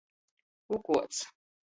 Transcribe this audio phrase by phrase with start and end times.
[0.75, 1.17] Ukuots.